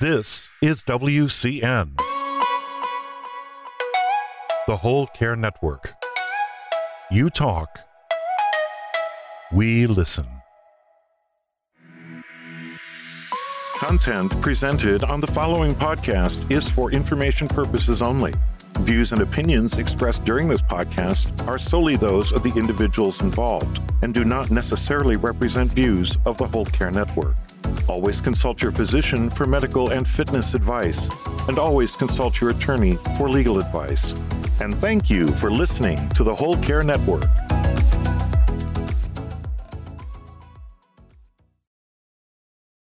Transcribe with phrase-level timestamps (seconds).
[0.00, 1.94] This is WCN,
[4.66, 5.92] the Whole Care Network.
[7.10, 7.80] You talk,
[9.52, 10.24] we listen.
[13.76, 18.32] Content presented on the following podcast is for information purposes only.
[18.78, 24.14] Views and opinions expressed during this podcast are solely those of the individuals involved and
[24.14, 27.36] do not necessarily represent views of the Whole Care Network.
[27.90, 31.08] Always consult your physician for medical and fitness advice,
[31.48, 34.12] and always consult your attorney for legal advice.
[34.60, 37.24] And thank you for listening to the Whole Care Network.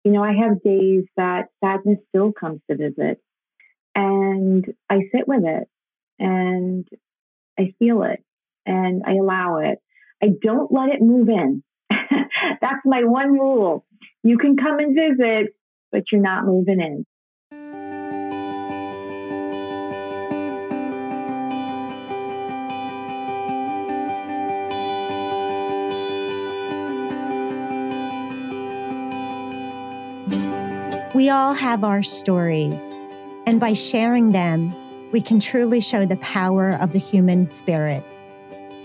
[0.03, 3.19] You know, I have days that sadness still comes to visit,
[3.95, 5.67] and I sit with it
[6.19, 6.87] and
[7.57, 8.23] I feel it
[8.67, 9.79] and I allow it.
[10.21, 11.63] I don't let it move in.
[11.89, 13.83] That's my one rule.
[14.23, 15.55] You can come and visit,
[15.91, 17.05] but you're not moving in.
[31.15, 33.01] We all have our stories,
[33.47, 34.75] and by sharing them,
[35.11, 38.03] we can truly show the power of the human spirit.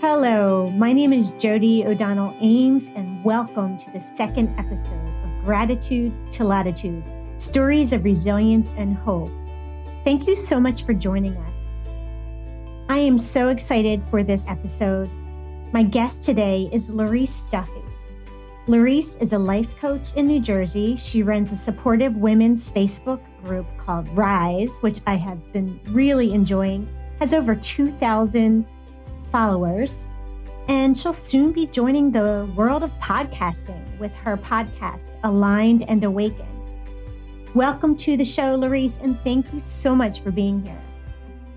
[0.01, 5.06] Hello, my name is Jody O'Donnell Ames, and welcome to the second episode
[5.47, 7.01] Gratitude to Latitude
[7.37, 9.31] Stories of Resilience and Hope.
[10.03, 11.55] Thank you so much for joining us.
[12.89, 15.09] I am so excited for this episode.
[15.71, 17.81] My guest today is Larice Duffy.
[18.67, 20.97] Larice is a life coach in New Jersey.
[20.97, 26.89] She runs a supportive women's Facebook group called Rise, which I have been really enjoying,
[27.21, 28.67] has over 2,000
[29.31, 30.09] followers.
[30.67, 36.47] And she'll soon be joining the world of podcasting with her podcast, Aligned and Awakened.
[37.53, 40.81] Welcome to the show, Larice, and thank you so much for being here.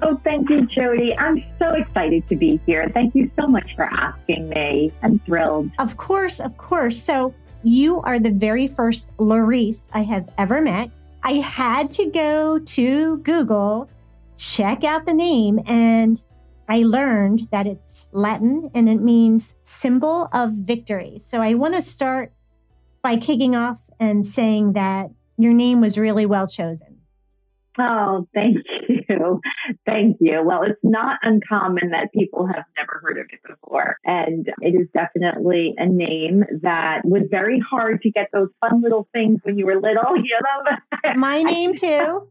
[0.02, 1.16] Oh, thank you, Jody.
[1.18, 2.88] I'm so excited to be here.
[2.94, 4.92] Thank you so much for asking me.
[5.02, 5.72] I'm thrilled.
[5.80, 6.96] Of course, of course.
[6.96, 7.34] So,
[7.64, 10.90] you are the very first Larice I have ever met.
[11.24, 13.90] I had to go to Google,
[14.36, 16.22] check out the name, and
[16.70, 21.20] I learned that it's Latin and it means symbol of victory.
[21.26, 22.32] So I want to start
[23.02, 26.98] by kicking off and saying that your name was really well chosen.
[27.76, 28.58] Oh, thank
[28.88, 29.40] you.
[29.86, 30.42] Thank you.
[30.44, 33.96] Well, it's not uncommon that people have never heard of it before.
[34.04, 39.08] And it is definitely a name that was very hard to get those fun little
[39.12, 41.14] things when you were little, you know.
[41.16, 42.28] My name too.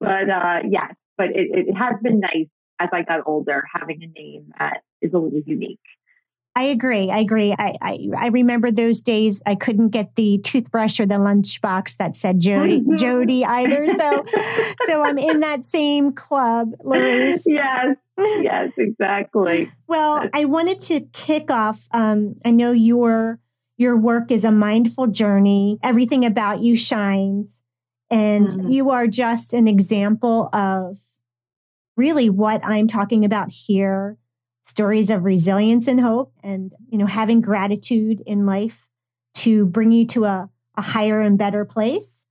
[0.00, 2.48] but uh, yes, but it, it has been nice
[2.80, 5.80] as I got older having a name that is a little unique.
[6.56, 7.10] I agree.
[7.10, 7.54] I agree.
[7.56, 9.42] I, I, I remember those days.
[9.44, 13.86] I couldn't get the toothbrush or the lunchbox that said Jody Jody either.
[13.88, 14.24] So
[14.86, 17.42] so I'm in that same club, Larice.
[17.44, 17.96] Yes.
[18.18, 19.70] Yes, exactly.
[19.86, 21.86] well, I wanted to kick off.
[21.90, 23.38] Um, I know your
[23.76, 25.78] your work is a mindful journey.
[25.82, 27.62] Everything about you shines,
[28.10, 28.70] and mm-hmm.
[28.70, 30.98] you are just an example of
[31.96, 34.18] really what I'm talking about here
[34.64, 38.88] stories of resilience and hope and you know having gratitude in life
[39.34, 42.24] to bring you to a, a higher and better place.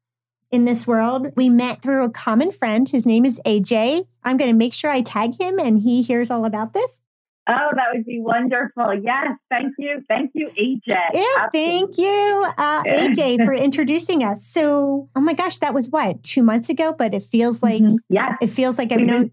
[0.52, 2.88] In this world we met through a common friend.
[2.88, 6.30] His name is aj i'm going to make sure i tag him and he hears
[6.30, 7.02] all about this
[7.48, 9.00] Oh, that would be wonderful.
[9.04, 9.38] Yes.
[9.50, 10.02] Thank you.
[10.08, 10.96] Thank you, AJ.
[11.14, 11.50] Yeah.
[11.52, 14.46] Thank you, uh, AJ, for introducing us.
[14.46, 16.94] So, oh my gosh, that was what, two months ago?
[16.98, 17.98] But it feels like, mm-hmm.
[18.10, 19.32] yeah, it feels like I've known,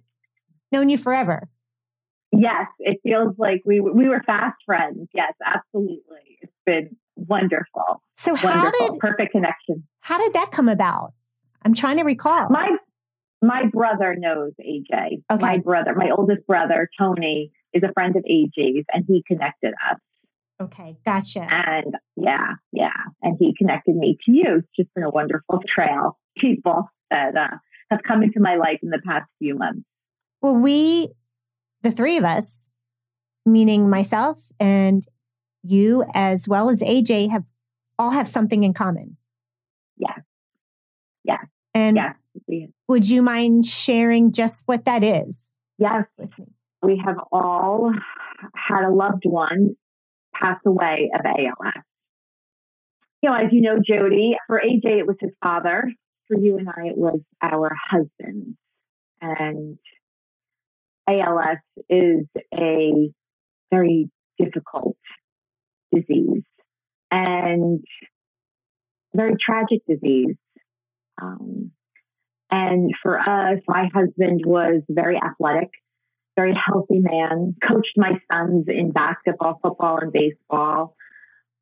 [0.71, 1.49] known you forever.
[2.33, 5.07] Yes, it feels like we we were fast friends.
[5.13, 6.39] Yes, absolutely.
[6.41, 8.03] It's been wonderful.
[8.17, 8.93] So how wonderful.
[8.93, 9.87] did perfect connection?
[10.01, 11.13] How did that come about?
[11.63, 12.49] I'm trying to recall.
[12.49, 12.71] My
[13.43, 15.23] my brother knows AJ.
[15.31, 15.45] Okay.
[15.45, 19.99] My brother, my oldest brother, Tony, is a friend of AJ's and he connected us.
[20.61, 21.47] Okay, gotcha.
[21.51, 22.91] And yeah, yeah.
[23.21, 24.59] And he connected me to you.
[24.59, 26.19] It's just been a wonderful trail.
[26.39, 27.57] People that uh,
[27.91, 29.83] have come into my life in the past few months.
[30.41, 31.09] Well, we
[31.83, 32.69] the three of us,
[33.45, 35.05] meaning myself and
[35.63, 37.45] you, as well as AJ, have
[37.99, 39.17] all have something in common.
[39.97, 40.17] Yeah.
[41.25, 41.39] Yeah.
[41.75, 41.97] And
[42.49, 42.67] yeah.
[42.89, 45.51] would you mind sharing just what that is?
[45.79, 46.05] Yes.
[46.19, 46.47] With me?
[46.83, 47.93] We have all
[48.55, 49.77] had a loved one
[50.35, 51.85] pass away of ALS.
[53.23, 55.85] You know, as you know, Jody, for AJ, it was his father.
[56.29, 58.57] For you and I, it was our husband.
[59.21, 59.79] And
[61.09, 61.59] ALS
[61.89, 63.11] is a
[63.71, 64.97] very difficult
[65.93, 66.43] disease.
[67.11, 67.85] And
[69.15, 70.37] very tragic disease.
[71.21, 71.71] Um,
[72.51, 75.71] and for us, my husband was very athletic,
[76.37, 80.97] very healthy man, coached my sons in basketball, football, and baseball,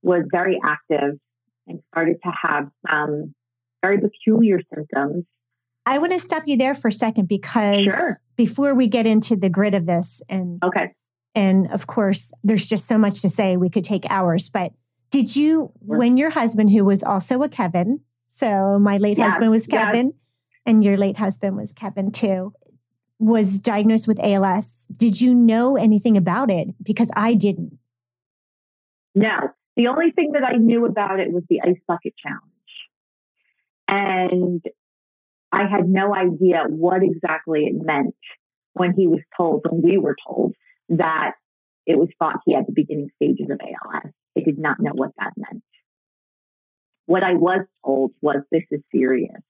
[0.02, 1.18] was very active,
[1.66, 3.34] and started to have some
[3.82, 5.24] very peculiar symptoms.
[5.86, 8.20] I want to stop you there for a second because Sure.
[8.36, 10.92] before we get into the grid of this, and Okay.
[11.34, 13.56] and of course, there's just so much to say.
[13.56, 14.72] We could take hours, but
[15.10, 15.98] did you, Sure.
[15.98, 19.84] when your husband, who was also a Kevin, so my late Yes, husband was yes.
[19.86, 20.12] Kevin,
[20.66, 22.52] and your late husband was Kevin too,
[23.20, 24.86] was diagnosed with ALS.
[24.96, 26.68] Did you know anything about it?
[26.82, 27.78] Because I didn't.
[29.14, 32.42] No, the only thing that I knew about it was the ice bucket challenge.
[33.86, 34.64] And
[35.52, 38.14] I had no idea what exactly it meant
[38.72, 40.54] when he was told, when we were told
[40.90, 41.32] that
[41.86, 44.12] it was thought he had the beginning stages of ALS.
[44.36, 45.62] I did not know what that meant.
[47.06, 49.42] What I was told was this is serious.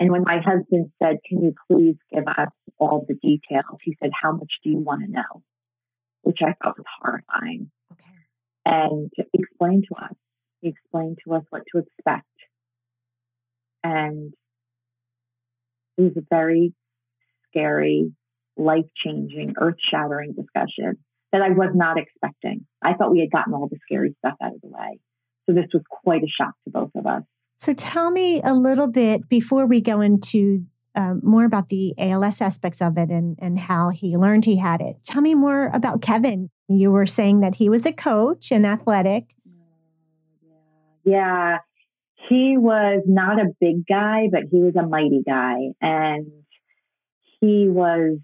[0.00, 2.48] And when my husband said, Can you please give us
[2.78, 3.78] all the details?
[3.82, 5.42] He said, How much do you want to know?
[6.22, 8.02] Which I thought was horrifying Okay.
[8.64, 10.14] and explained to us.
[10.62, 12.26] He explained to us what to expect.
[13.84, 14.32] And
[15.98, 16.74] it was a very
[17.48, 18.12] scary,
[18.56, 20.98] life changing, earth shattering discussion
[21.32, 22.66] that I was not expecting.
[22.82, 24.98] I thought we had gotten all the scary stuff out of the way.
[25.46, 27.22] So this was quite a shock to both of us.
[27.60, 30.64] So tell me a little bit before we go into
[30.94, 34.80] um, more about the ALS aspects of it and, and how he learned he had
[34.80, 34.96] it.
[35.04, 36.48] Tell me more about Kevin.
[36.68, 39.26] You were saying that he was a coach and athletic.
[41.04, 41.58] Yeah.
[42.28, 45.56] He was not a big guy, but he was a mighty guy.
[45.82, 46.28] And
[47.40, 48.18] he was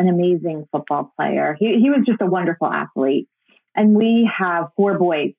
[0.00, 1.56] an amazing football player.
[1.58, 3.28] He, he was just a wonderful athlete.
[3.76, 5.34] And we have four boys.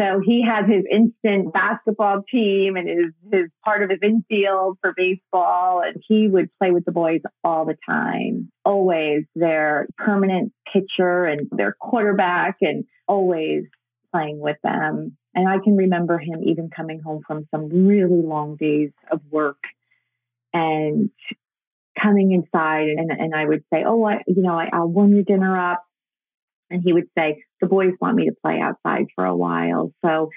[0.00, 4.94] So he had his instant basketball team and his, his part of his infield for
[4.96, 5.82] baseball.
[5.84, 11.48] And he would play with the boys all the time, always their permanent pitcher and
[11.50, 13.64] their quarterback and always
[14.10, 15.18] playing with them.
[15.34, 19.62] And I can remember him even coming home from some really long days of work
[20.54, 21.10] and
[22.00, 25.24] coming inside and, and I would say, Oh, I, you know, I, I'll warm your
[25.24, 25.84] dinner up.
[26.70, 29.92] And he would say, the boys want me to play outside for a while.
[30.04, 30.30] So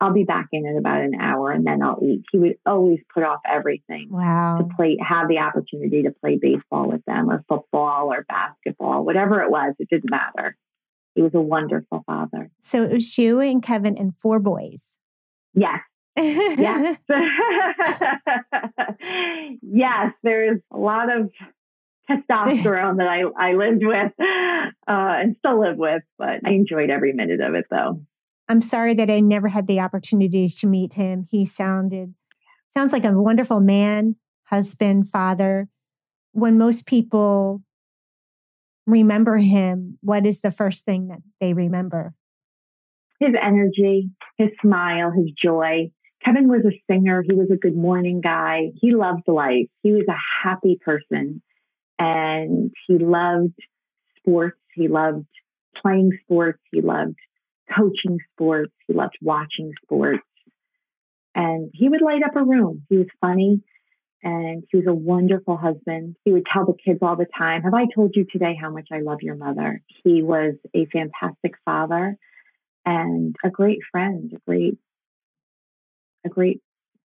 [0.00, 2.22] I'll be back in in about an hour and then I'll eat.
[2.32, 4.58] He would always put off everything wow.
[4.58, 9.42] to play, have the opportunity to play baseball with them or football or basketball, whatever
[9.42, 9.74] it was.
[9.78, 10.56] It didn't matter.
[11.14, 12.50] He was a wonderful father.
[12.62, 14.98] So it was you and Kevin and four boys.
[15.54, 15.80] Yes.
[16.16, 16.98] Yes.
[19.62, 21.30] yes, there's a lot of
[22.10, 27.12] testosterone that I, I lived with uh, and still live with, but I enjoyed every
[27.12, 28.02] minute of it though.
[28.48, 31.26] I'm sorry that I never had the opportunity to meet him.
[31.30, 32.14] He sounded
[32.72, 35.68] sounds like a wonderful man, husband, father.
[36.32, 37.62] When most people
[38.86, 42.14] remember him, what is the first thing that they remember?
[43.18, 45.90] His energy, his smile, his joy.
[46.24, 47.22] Kevin was a singer.
[47.26, 48.70] He was a good morning guy.
[48.80, 49.68] He loved life.
[49.82, 51.42] He was a happy person
[52.00, 53.54] and he loved
[54.16, 54.58] sports.
[54.74, 55.26] He loved
[55.80, 56.58] playing sports.
[56.72, 57.16] He loved
[57.76, 58.72] coaching sports.
[58.88, 60.24] He loved watching sports.
[61.34, 62.86] And he would light up a room.
[62.88, 63.62] He was funny
[64.22, 66.16] and he was a wonderful husband.
[66.24, 68.88] He would tell the kids all the time, Have I told you today how much
[68.90, 69.82] I love your mother?
[70.02, 72.16] He was a fantastic father
[72.84, 74.78] and a great friend, a great,
[76.24, 76.60] a great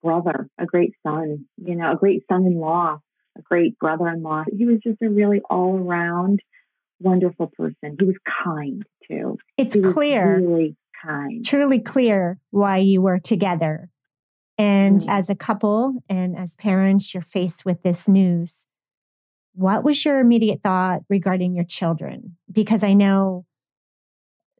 [0.02, 3.00] brother, a great son, you know, a great son in law,
[3.36, 4.44] a great brother in law.
[4.56, 6.40] He was just a really all around
[7.00, 7.96] wonderful person.
[7.98, 9.38] He was kind too.
[9.56, 11.44] It's clear, really kind.
[11.44, 13.90] truly clear why you were together.
[14.56, 15.08] And Mm.
[15.08, 18.66] as a couple and as parents, you're faced with this news.
[19.54, 22.36] What was your immediate thought regarding your children?
[22.50, 23.44] Because I know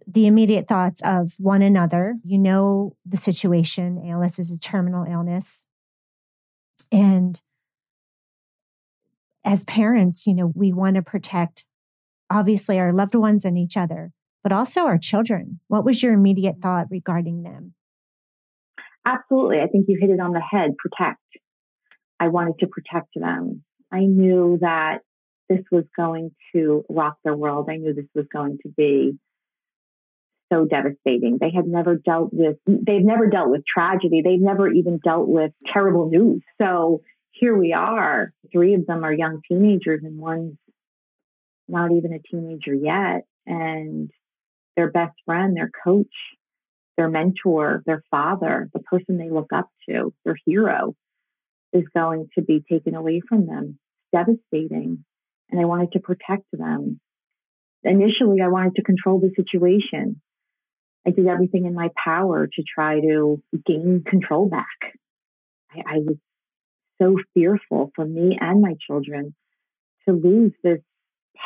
[0.07, 2.17] the immediate thoughts of one another.
[2.25, 4.03] You know the situation.
[4.05, 5.67] ALS is a terminal illness.
[6.93, 7.41] And
[9.45, 11.65] as parents, you know, we want to protect
[12.31, 15.61] obviously our loved ones and each other, but also our children.
[15.69, 16.61] What was your immediate mm-hmm.
[16.61, 17.75] thought regarding them?
[19.07, 19.59] Absolutely.
[19.61, 20.77] I think you hit it on the head.
[20.79, 21.21] Protect.
[22.19, 23.63] I wanted to protect them.
[23.93, 25.01] I knew that
[25.49, 27.69] this was going to rock their world.
[27.71, 29.19] I knew this was going to be
[30.51, 31.39] so devastating.
[31.39, 34.23] They had never dealt with, they've never dealt with tragedy.
[34.25, 36.43] They've never even dealt with terrible news.
[36.61, 37.03] So
[37.35, 38.33] here we are.
[38.53, 40.57] Three of them are young teenagers and one's
[41.69, 43.25] not even a teenager yet.
[43.47, 44.11] And
[44.77, 46.15] their best friend, their coach,
[46.97, 50.95] their mentor, their father, the person they look up to, their hero,
[51.73, 53.79] is going to be taken away from them.
[54.13, 55.05] It's devastating.
[55.51, 57.01] And I wanted to protect them.
[57.83, 60.21] Initially, I wanted to control the situation.
[61.07, 64.95] I did everything in my power to try to gain control back.
[65.71, 66.17] I, I was
[67.01, 69.35] so fearful for me and my children
[70.09, 70.81] to lose this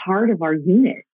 [0.04, 1.04] part of our unit.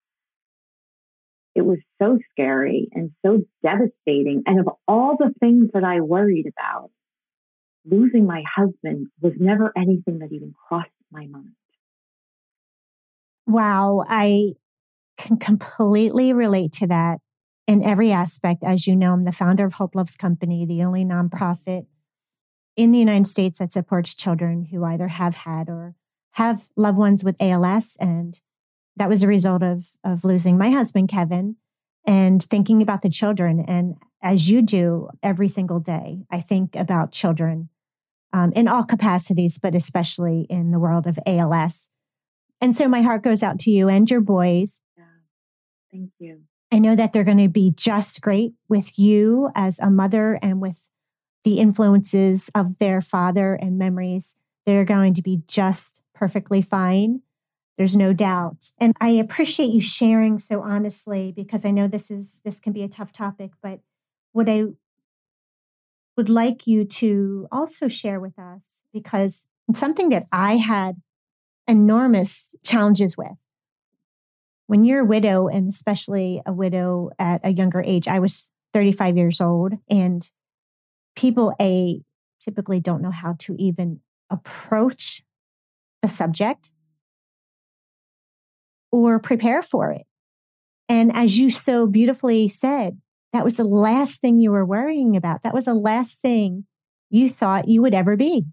[1.55, 4.43] It was so scary and so devastating.
[4.47, 6.91] And of all the things that I worried about,
[7.89, 11.53] losing my husband was never anything that even crossed my mind.
[13.47, 14.05] Wow.
[14.09, 14.55] I
[15.17, 17.19] can completely relate to that
[17.69, 18.65] in every aspect.
[18.65, 21.87] As you know, I'm the founder of Hope Loves Company, the only nonprofit
[22.77, 25.95] in the United States that supports children who either have had or
[26.33, 27.97] have loved ones with ALS.
[28.01, 28.39] And
[28.97, 31.57] that was a result of, of losing my husband, Kevin,
[32.07, 33.65] and thinking about the children.
[33.67, 37.69] And as you do every single day, I think about children
[38.33, 41.89] um, in all capacities, but especially in the world of ALS.
[42.61, 44.81] And so my heart goes out to you and your boys.
[44.97, 45.05] Yeah.
[45.93, 46.43] Thank you.
[46.73, 50.61] I know that they're going to be just great with you as a mother and
[50.61, 50.89] with
[51.45, 54.35] the influences of their father and memories.
[54.67, 57.21] They're going to be just perfectly fine.
[57.77, 58.71] There's no doubt.
[58.79, 62.83] And I appreciate you sharing so honestly because I know this is this can be
[62.83, 63.81] a tough topic, but
[64.33, 64.65] what I
[66.17, 71.01] would like you to also share with us because it's something that I had
[71.67, 73.37] enormous challenges with.
[74.67, 79.17] When you're a widow, and especially a widow at a younger age, I was 35
[79.17, 80.29] years old, and
[81.17, 82.01] people a
[82.41, 85.23] typically don't know how to even approach
[86.03, 86.71] the subject
[88.93, 90.07] or prepare for it.
[90.89, 93.01] And as you so beautifully said,
[93.33, 95.43] that was the last thing you were worrying about.
[95.43, 96.67] That was the last thing
[97.11, 98.45] you thought you would ever be.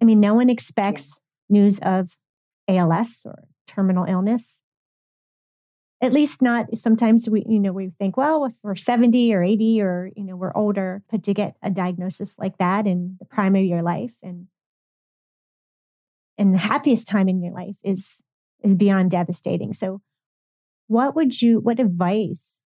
[0.00, 1.18] I mean, no one expects
[1.48, 2.16] news of
[2.68, 4.62] ALS or terminal illness
[6.02, 9.82] at least not sometimes we you know we think well if we're 70 or 80
[9.82, 13.54] or you know we're older but to get a diagnosis like that in the prime
[13.54, 14.46] of your life and
[16.40, 18.22] and the happiest time in your life is
[18.62, 19.74] is beyond devastating.
[19.74, 20.00] So
[20.86, 22.60] what would you what advice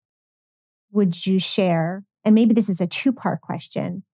[0.90, 2.04] would you share?
[2.24, 4.04] And maybe this is a two part question.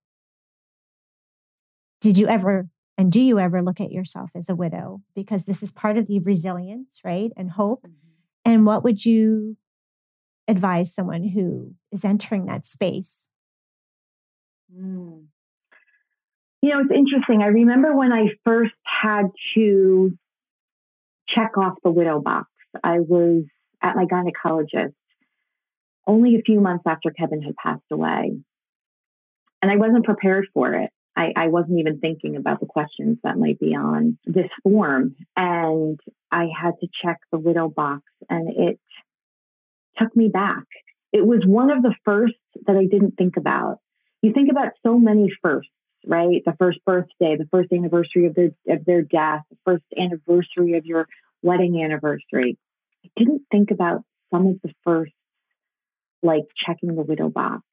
[1.99, 5.01] Did you ever and do you ever look at yourself as a widow?
[5.13, 7.83] Because this is part of the resilience right and hope.
[7.83, 8.08] Mm-hmm
[8.45, 9.57] and what would you
[10.47, 13.27] advise someone who is entering that space?
[14.75, 15.25] Mm.
[16.61, 17.41] You know, it's interesting.
[17.41, 20.17] I remember when I first had to
[21.27, 22.49] check off the widow box,
[22.83, 23.43] I was
[23.81, 24.93] at my gynecologist
[26.05, 28.37] only a few months after Kevin had passed away.
[29.61, 30.89] And I wasn't prepared for it.
[31.19, 35.17] I, I wasn't even thinking about the questions that might be on this form.
[35.35, 35.99] And
[36.31, 38.79] I had to check the widow box and it
[39.97, 40.63] took me back.
[41.11, 42.35] It was one of the first
[42.65, 43.79] that I didn't think about.
[44.21, 45.71] You think about so many firsts,
[46.07, 46.41] right?
[46.45, 50.85] The first birthday, the first anniversary of their of their death, the first anniversary of
[50.85, 51.05] your
[51.41, 52.57] wedding anniversary.
[53.03, 55.15] I didn't think about some of the firsts,
[56.23, 57.63] like checking the widow box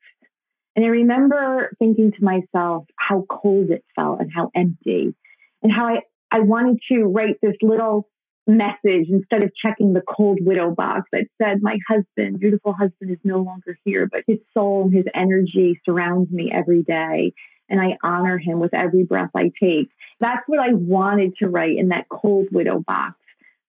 [0.77, 5.15] and I remember thinking to myself how cold it felt and how empty
[5.63, 8.09] and how I, I wanted to write this little
[8.47, 13.19] message instead of checking the cold widow box that said, My husband, beautiful husband, is
[13.25, 17.33] no longer here, but his soul his energy surrounds me every day.
[17.69, 19.89] And I honor him with every breath I take.
[20.21, 23.17] That's what I wanted to write in that cold widow box.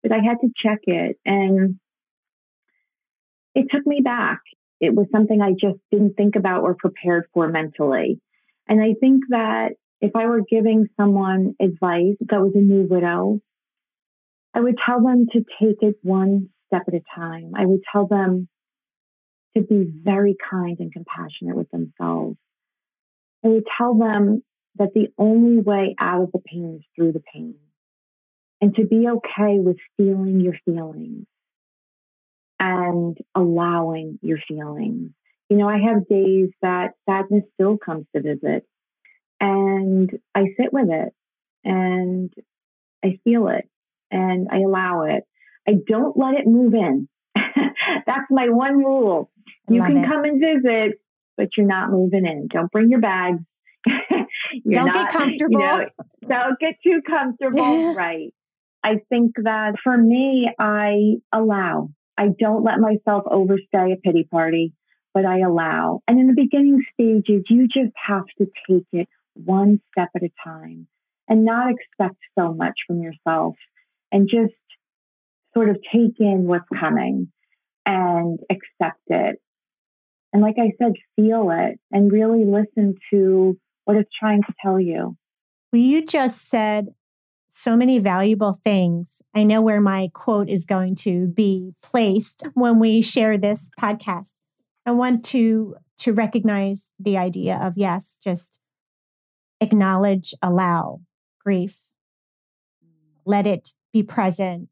[0.04, 1.18] But I had to check it.
[1.26, 1.80] And
[3.56, 4.42] it took me back
[4.80, 8.20] it was something I just didn't think about or prepared for mentally.
[8.68, 9.70] And I think that
[10.02, 13.40] if I were giving someone advice that was a new widow,
[14.54, 17.54] I would tell them to take it one step at a time.
[17.56, 18.48] I would tell them
[19.56, 22.38] to be very kind and compassionate with themselves.
[23.44, 24.44] I would tell them
[24.78, 27.56] that the only way out of the pain is through the pain
[28.62, 31.26] and to be okay with feeling your feelings
[32.60, 35.12] and allowing your feelings.
[35.50, 38.66] You know, I have days that sadness still comes to visit
[39.40, 41.14] and I sit with it
[41.64, 42.34] and
[43.04, 43.70] I feel it
[44.12, 45.24] and I allow it.
[45.68, 47.08] I don't let it move in.
[47.36, 49.30] That's my one rule.
[49.70, 50.08] You can it.
[50.08, 51.00] come and visit,
[51.36, 52.48] but you're not moving in.
[52.52, 53.40] Don't bring your bags.
[53.86, 55.60] don't not, get comfortable.
[55.60, 55.86] You know,
[56.28, 57.94] don't get too comfortable.
[57.96, 58.34] right.
[58.84, 61.90] I think that for me, I allow.
[62.18, 64.74] I don't let myself overstay a pity party,
[65.14, 66.02] but I allow.
[66.08, 70.30] And in the beginning stages, you just have to take it one step at a
[70.44, 70.88] time
[71.28, 73.56] and not expect so much from yourself
[74.12, 74.54] and just
[75.54, 77.32] sort of take in what's coming
[77.86, 79.42] and accept it.
[80.34, 84.80] And like I said, feel it and really listen to what it's trying to tell
[84.80, 85.16] you.
[85.72, 86.88] Well, you just said
[87.58, 89.22] so many valuable things.
[89.34, 94.34] I know where my quote is going to be placed when we share this podcast.
[94.86, 98.60] I want to to recognize the idea of yes, just
[99.60, 101.02] acknowledge, allow
[101.44, 101.86] grief,
[103.26, 104.70] let it be present,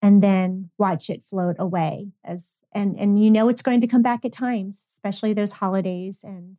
[0.00, 4.02] and then watch it float away as and and you know it's going to come
[4.02, 6.56] back at times, especially those holidays and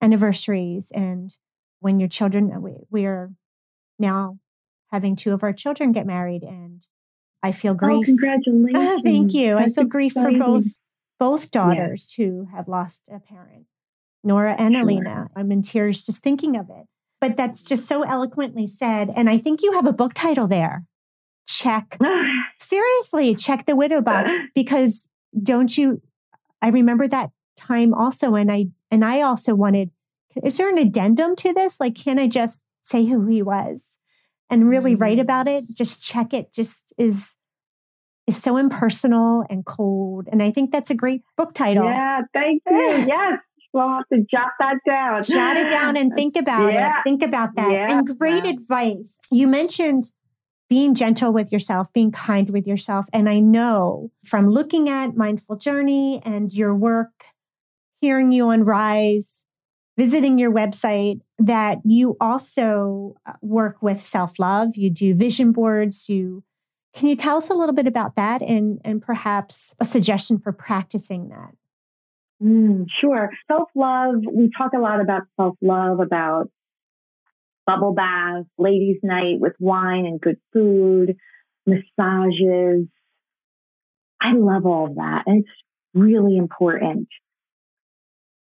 [0.00, 1.36] anniversaries and
[1.80, 3.32] when your children we, we are
[3.98, 4.38] now
[4.90, 6.86] having two of our children get married and
[7.42, 7.98] I feel oh, grief.
[8.02, 9.02] Oh, congratulations.
[9.02, 9.56] Thank you.
[9.56, 10.38] That's I feel grief exciting.
[10.38, 10.64] for both
[11.18, 12.26] both daughters yeah.
[12.26, 13.66] who have lost a parent.
[14.24, 14.82] Nora and sure.
[14.82, 15.28] Alina.
[15.36, 16.86] I'm in tears just thinking of it.
[17.20, 19.10] But that's just so eloquently said.
[19.14, 20.84] And I think you have a book title there.
[21.48, 21.98] Check.
[22.60, 25.08] Seriously, check the widow box because
[25.40, 26.02] don't you
[26.60, 29.90] I remember that time also and I and I also wanted
[30.44, 31.80] is there an addendum to this?
[31.80, 33.97] Like can I just say who he was?
[34.50, 35.02] And really mm-hmm.
[35.02, 37.34] write about it, just check it, just is
[38.26, 40.28] is so impersonal and cold.
[40.30, 41.84] And I think that's a great book title.
[41.84, 42.76] Yeah, thank you.
[43.08, 43.38] yes.
[43.72, 45.22] We'll have to jot that down.
[45.22, 47.00] Jot it down and think about yeah.
[47.00, 47.04] it.
[47.04, 47.70] Think about that.
[47.70, 47.98] Yeah.
[47.98, 49.18] And great advice.
[49.30, 50.10] You mentioned
[50.68, 53.06] being gentle with yourself, being kind with yourself.
[53.12, 57.24] And I know from looking at Mindful Journey and your work,
[58.00, 59.46] hearing you on Rise,
[59.98, 64.76] visiting your website that you also uh, work with self-love.
[64.76, 66.08] You do vision boards.
[66.08, 66.44] You
[66.94, 70.52] can you tell us a little bit about that and and perhaps a suggestion for
[70.52, 71.50] practicing that?
[72.40, 73.30] Mm, sure.
[73.48, 76.48] Self-love we talk a lot about self-love about
[77.66, 81.16] bubble bath, ladies night with wine and good food
[81.66, 82.86] massages.
[84.20, 85.50] I love all that and it's
[85.92, 87.08] really important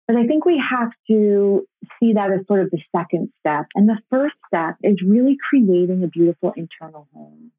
[0.07, 1.67] but I think we have to
[1.99, 3.65] see that as sort of the second step.
[3.75, 7.51] And the first step is really creating a beautiful internal home.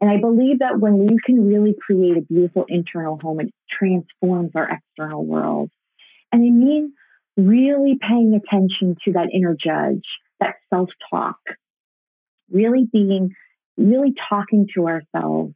[0.00, 4.52] And I believe that when we can really create a beautiful internal home, it transforms
[4.54, 5.70] our external world.
[6.30, 6.92] And I mean,
[7.36, 10.04] really paying attention to that inner judge,
[10.38, 11.38] that self talk,
[12.50, 13.34] really being,
[13.76, 15.54] really talking to ourselves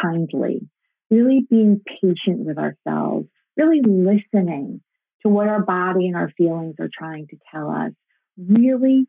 [0.00, 0.68] kindly,
[1.10, 4.80] really being patient with ourselves, really listening
[5.24, 7.92] to what our body and our feelings are trying to tell us.
[8.36, 9.06] Really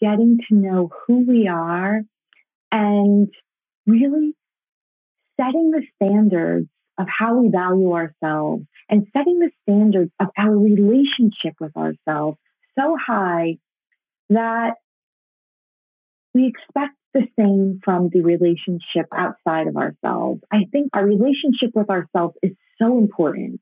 [0.00, 2.00] getting to know who we are
[2.72, 3.28] and
[3.86, 4.34] really
[5.38, 6.68] setting the standards
[6.98, 12.38] of how we value ourselves and setting the standards of our relationship with ourselves
[12.78, 13.56] so high
[14.28, 14.74] that
[16.34, 20.40] we expect the same from the relationship outside of ourselves.
[20.52, 23.60] I think our relationship with ourselves is so important.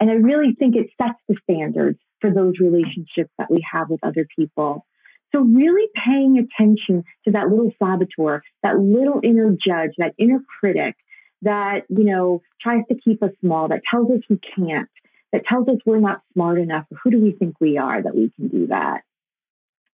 [0.00, 4.00] And I really think it sets the standards for those relationships that we have with
[4.02, 4.86] other people.
[5.34, 10.96] So really paying attention to that little saboteur, that little inner judge, that inner critic
[11.42, 14.88] that, you know, tries to keep us small, that tells us we can't,
[15.32, 16.86] that tells us we're not smart enough.
[17.02, 19.02] Who do we think we are that we can do that?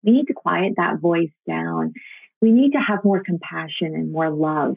[0.02, 1.94] We need to quiet that voice down.
[2.40, 4.76] We need to have more compassion and more love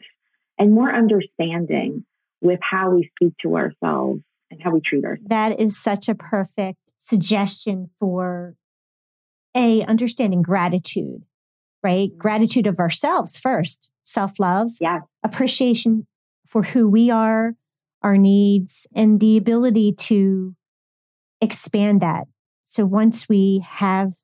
[0.58, 2.04] and more understanding
[2.40, 5.28] with how we speak to ourselves and how we treat ourselves.
[5.28, 8.54] That is such a perfect suggestion for
[9.54, 11.22] a understanding gratitude,
[11.82, 12.10] right?
[12.10, 12.18] Mm-hmm.
[12.18, 15.00] Gratitude of ourselves first, self-love, yeah.
[15.24, 16.06] appreciation
[16.46, 17.54] for who we are,
[18.02, 20.54] our needs, and the ability to
[21.40, 22.26] expand that.
[22.64, 24.14] So once we have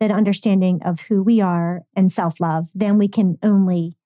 [0.00, 3.96] that understanding of who we are and self-love, then we can only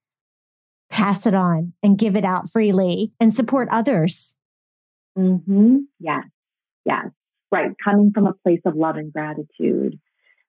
[0.90, 4.34] pass it on and give it out freely and support others
[5.18, 5.78] Mm-hmm.
[6.00, 6.24] Yes.
[6.84, 7.06] Yes.
[7.50, 7.72] Right.
[7.82, 9.98] Coming from a place of love and gratitude.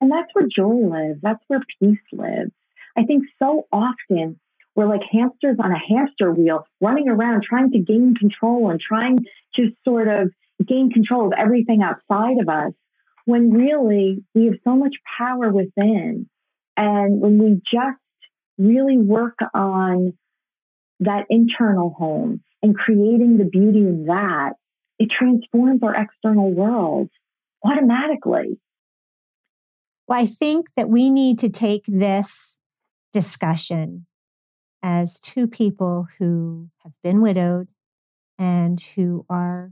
[0.01, 1.19] And that's where joy lives.
[1.21, 2.51] That's where peace lives.
[2.97, 4.39] I think so often
[4.75, 9.19] we're like hamsters on a hamster wheel running around trying to gain control and trying
[9.55, 10.32] to sort of
[10.65, 12.73] gain control of everything outside of us
[13.25, 16.29] when really we have so much power within.
[16.77, 17.99] And when we just
[18.58, 20.13] really work on
[21.01, 24.54] that internal home and creating the beauty in that,
[24.98, 27.10] it transforms our external world
[27.63, 28.60] automatically.
[30.08, 32.58] Well, I think that we need to take this
[33.13, 34.08] discussion
[34.82, 37.67] as two people who have been widowed
[38.38, 39.72] and who are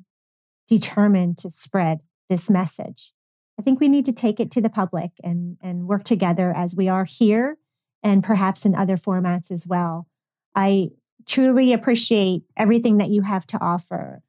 [0.67, 3.13] determined to spread this message.
[3.59, 6.75] I think we need to take it to the public and, and work together as
[6.75, 7.57] we are here
[8.03, 10.07] and perhaps in other formats as well.
[10.53, 10.89] I
[11.27, 14.21] truly appreciate everything that you have to offer.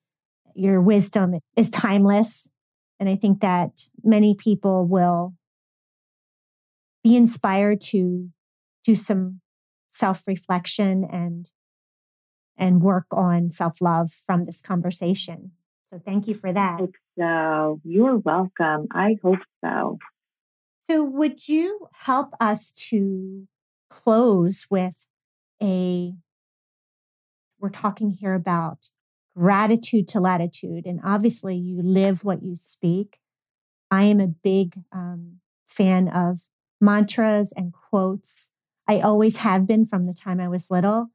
[0.55, 2.49] Your wisdom is timeless.
[3.01, 5.35] And I think that many people will
[7.05, 8.31] be inspired to
[8.85, 9.41] do some
[9.91, 11.49] self reflection and
[12.57, 15.53] and work on self love from this conversation.
[15.93, 16.81] So thank you for that.
[17.19, 17.81] so.
[17.85, 18.89] You're welcome.
[18.93, 19.99] I hope so.
[20.91, 23.47] So, would you help us to
[23.89, 25.07] close with
[25.63, 26.15] a?
[27.61, 28.89] We're talking here about
[29.37, 33.19] gratitude to latitude, and obviously, you live what you speak.
[33.91, 36.41] I am a big um, fan of
[36.81, 38.51] mantras and quotes.
[38.87, 41.11] I always have been from the time I was little.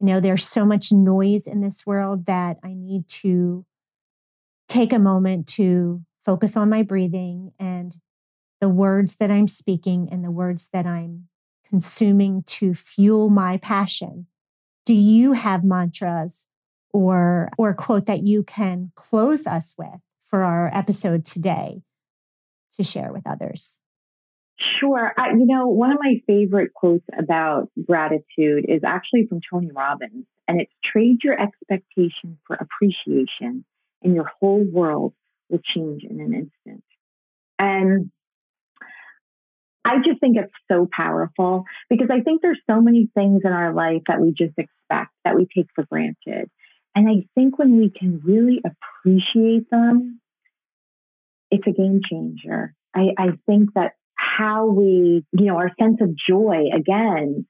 [0.00, 3.66] You know, there's so much noise in this world that I need to
[4.68, 7.96] take a moment to focus on my breathing and
[8.60, 11.28] the words that I'm speaking and the words that I'm
[11.68, 14.26] consuming to fuel my passion.
[14.88, 16.46] Do you have mantras
[16.94, 21.82] or or a quote that you can close us with for our episode today
[22.78, 23.80] to share with others?
[24.80, 25.12] Sure.
[25.18, 30.24] I, you know, one of my favorite quotes about gratitude is actually from Tony Robbins,
[30.48, 33.66] and it's trade your expectation for appreciation,
[34.02, 35.12] and your whole world
[35.50, 36.82] will change in an instant.
[37.58, 38.10] And
[39.88, 43.72] I just think it's so powerful because I think there's so many things in our
[43.72, 46.50] life that we just expect, that we take for granted.
[46.94, 50.20] And I think when we can really appreciate them,
[51.50, 52.74] it's a game changer.
[52.94, 57.46] I, I think that how we, you know, our sense of joy again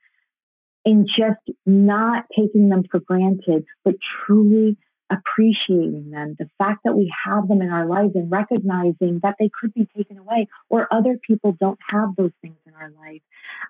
[0.85, 3.95] in just not taking them for granted, but
[4.27, 4.77] truly
[5.11, 9.51] appreciating them, the fact that we have them in our lives and recognizing that they
[9.61, 13.23] could be taken away or other people don't have those things in our life.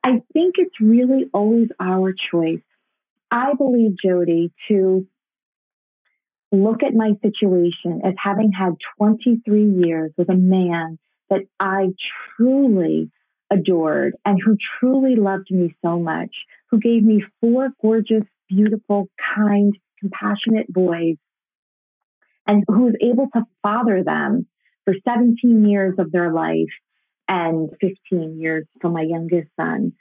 [0.03, 2.61] I think it's really always our choice.
[3.31, 5.07] I believe, Jody, to
[6.51, 10.98] look at my situation as having had 23 years with a man
[11.31, 11.88] that I
[12.37, 13.11] truly
[13.51, 16.35] adored and who truly loved me so much,
[16.70, 21.16] who gave me four gorgeous, beautiful, kind, compassionate boys,
[22.48, 24.46] and who was able to father them
[24.84, 26.72] for 17 years of their life
[27.28, 29.92] and 15 years for my youngest son.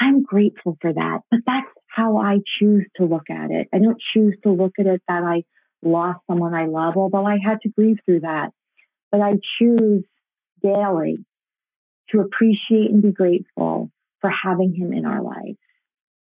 [0.00, 3.68] I'm grateful for that, but that's how I choose to look at it.
[3.72, 5.44] I don't choose to look at it that I
[5.82, 8.50] lost someone I love, although I had to grieve through that.
[9.12, 10.04] But I choose
[10.62, 11.24] daily
[12.10, 15.56] to appreciate and be grateful for having him in our life.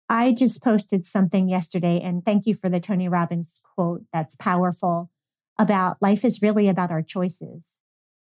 [0.09, 5.11] I just posted something yesterday, and thank you for the Tony Robbins quote that's powerful
[5.59, 7.63] about life is really about our choices.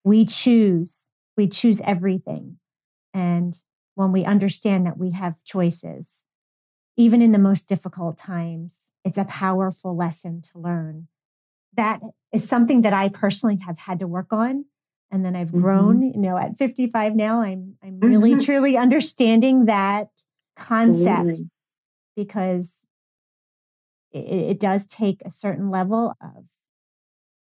[0.04, 1.08] We choose,
[1.38, 2.58] we choose everything.
[3.14, 3.56] And
[3.96, 6.24] when we understand that we have choices,
[6.98, 11.08] even in the most difficult times, it's a powerful lesson to learn.
[11.76, 14.66] That is something that I personally have had to work on
[15.14, 15.62] and then I've mm-hmm.
[15.62, 16.02] grown.
[16.02, 18.40] You know, at 55 now, I'm I'm really mm-hmm.
[18.40, 20.10] truly understanding that
[20.58, 21.50] concept Absolutely.
[22.16, 22.84] Because
[24.12, 26.46] it, it does take a certain level of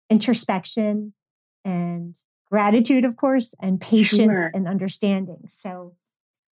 [0.10, 1.14] introspection
[1.66, 2.16] and
[2.50, 4.52] gratitude, of course, and patience sure.
[4.54, 5.44] and understanding.
[5.48, 5.96] So,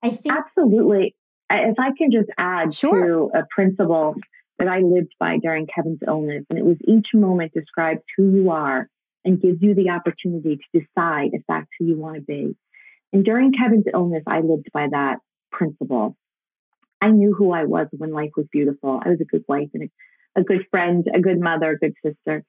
[0.03, 1.15] I think absolutely.
[1.51, 3.07] If I can just add sure.
[3.07, 4.15] to a principle
[4.59, 8.51] that I lived by during Kevin's illness, and it was each moment describes who you
[8.51, 8.89] are
[9.25, 12.55] and gives you the opportunity to decide if that's who you want to be.
[13.13, 15.17] And during Kevin's illness, I lived by that
[15.51, 16.17] principle.
[17.01, 19.01] I knew who I was when life was beautiful.
[19.05, 19.85] I was a good wife and
[20.37, 22.45] a, a good friend, a good mother, a good sister,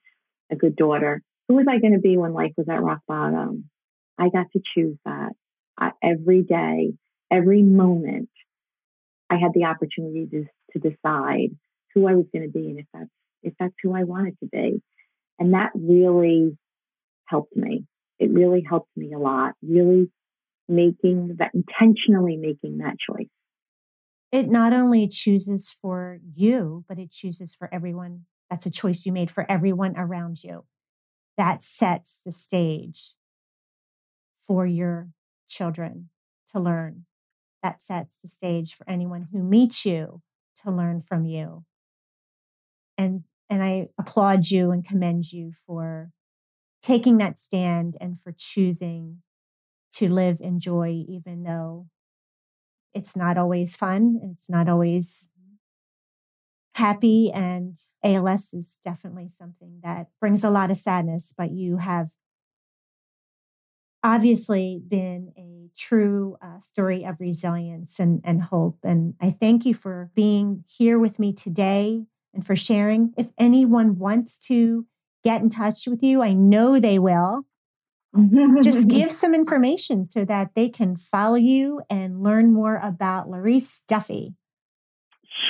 [0.52, 1.22] a good daughter.
[1.48, 3.70] Who was I going to be when life was at rock bottom?
[4.18, 5.32] I got to choose that
[5.78, 6.94] I, every day,
[7.32, 8.30] every moment.
[9.30, 11.56] I had the opportunity to, to decide
[11.94, 13.10] who I was going to be and if that's
[13.42, 14.82] if that's who I wanted to be.
[15.38, 16.58] And that really
[17.26, 17.86] helped me.
[18.20, 20.12] It really helped me a lot, really
[20.68, 23.30] making that intentionally making that choice.
[24.32, 28.26] It not only chooses for you, but it chooses for everyone.
[28.50, 30.66] That's a choice you made for everyone around you.
[31.38, 33.16] That sets the stage
[34.42, 35.10] for your
[35.48, 36.10] children
[36.52, 37.06] to learn.
[37.64, 40.22] That sets the stage for anyone who meets you
[40.64, 41.66] to learn from you.
[42.98, 46.12] And and I applaud you and commend you for
[46.84, 49.22] taking that stand and for choosing
[49.94, 51.88] to live in joy, even though
[52.94, 54.20] it's not always fun.
[54.32, 55.30] It's not always
[56.76, 57.32] happy.
[57.32, 62.10] And ALS is definitely something that brings a lot of sadness, but you have
[64.04, 68.80] obviously been a true uh, story of resilience and, and hope.
[68.84, 73.14] And I thank you for being here with me today and for sharing.
[73.18, 74.86] If anyone wants to
[75.24, 77.46] get in touch with you, I know they will.
[78.62, 83.82] Just give some information so that they can follow you and learn more about Larice
[83.88, 84.34] Duffy.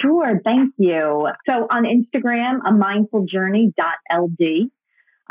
[0.02, 1.30] Sure, thank you.
[1.48, 4.72] So on Instagram, a mindful journey.ld.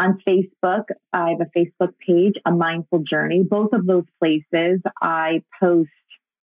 [0.01, 3.43] On Facebook, I have a Facebook page, A Mindful Journey.
[3.43, 5.91] Both of those places I post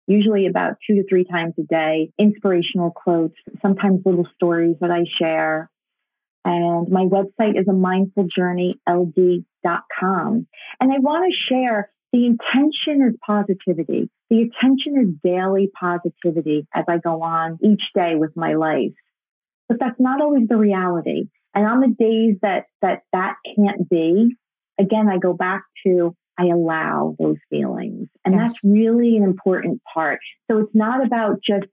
[0.06, 5.04] usually about two to three times a day, inspirational quotes, sometimes little stories that I
[5.18, 5.70] share.
[6.44, 10.46] And my website is a mindfuljourneyld.com.
[10.80, 14.10] And I want to share the intention is positivity.
[14.28, 18.92] The intention is daily positivity as I go on each day with my life.
[19.68, 21.28] But that's not always the reality.
[21.54, 24.36] And on the days that that that can't be,
[24.78, 28.08] again, I go back to I allow those feelings.
[28.24, 28.52] And yes.
[28.52, 30.20] that's really an important part.
[30.50, 31.66] So it's not about just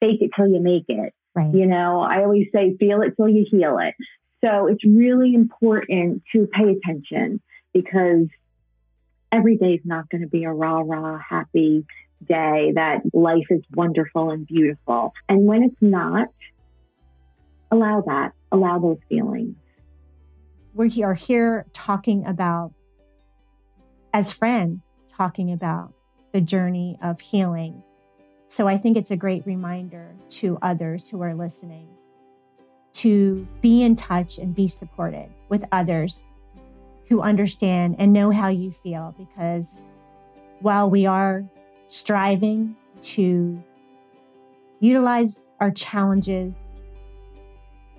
[0.00, 1.14] fake it till you make it.
[1.34, 1.54] Right.
[1.54, 3.94] You know, I always say feel it till you heal it.
[4.44, 7.40] So it's really important to pay attention
[7.72, 8.26] because
[9.30, 11.86] every day is not going to be a rah rah happy
[12.28, 15.12] day that life is wonderful and beautiful.
[15.28, 16.28] And when it's not,
[17.70, 19.56] allow that, allow those feelings.
[20.74, 22.72] We are here talking about,
[24.12, 25.92] as friends, talking about
[26.32, 27.82] the journey of healing.
[28.52, 31.88] So I think it's a great reminder to others who are listening
[32.92, 36.30] to be in touch and be supported with others
[37.08, 39.84] who understand and know how you feel because
[40.60, 41.46] while we are
[41.88, 43.64] striving to
[44.80, 46.74] utilize our challenges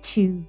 [0.02, 0.46] to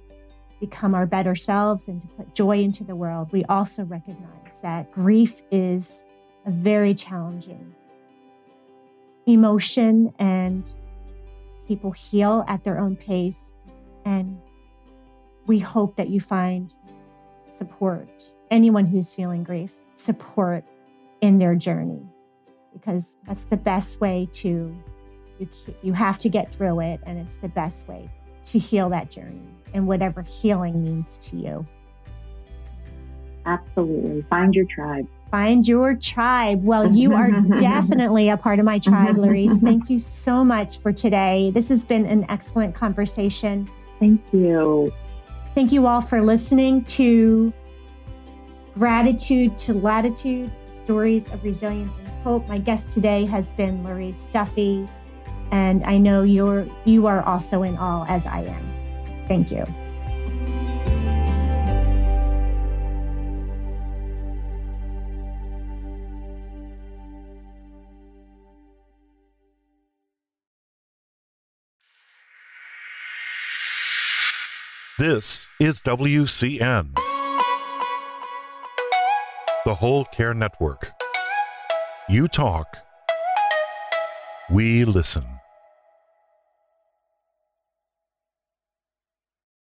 [0.60, 4.92] become our better selves and to put joy into the world, we also recognize that
[4.92, 6.04] grief is
[6.46, 7.74] a very challenging
[9.26, 10.72] emotion and
[11.66, 13.52] people heal at their own pace.
[14.04, 14.40] And
[15.46, 16.74] we hope that you find
[17.48, 20.64] support, anyone who's feeling grief, support
[21.20, 22.02] in their journey,
[22.72, 24.76] because that's the best way to,
[25.38, 25.48] you,
[25.82, 28.10] you have to get through it, and it's the best way
[28.44, 31.66] to heal that journey and whatever healing means to you.
[33.44, 34.22] Absolutely.
[34.28, 35.08] Find your tribe.
[35.30, 36.64] Find your tribe.
[36.64, 39.60] Well, you are definitely a part of my tribe, Larice.
[39.60, 41.50] Thank you so much for today.
[41.52, 43.68] This has been an excellent conversation.
[43.98, 44.92] Thank you.
[45.54, 47.52] Thank you all for listening to
[48.74, 52.46] Gratitude to Latitude Stories of Resilience and Hope.
[52.46, 54.86] My guest today has been Larice Duffy.
[55.50, 59.26] And I know you're you are also in awe as I am.
[59.28, 59.64] Thank you.
[74.98, 76.94] This is WCN,
[79.66, 80.90] the Whole Care Network.
[82.08, 82.78] You talk,
[84.50, 85.35] we listen.